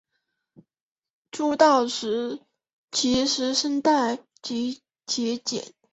[1.31, 2.39] 出道时
[2.91, 4.79] 其实声带结
[5.37, 5.75] 茧。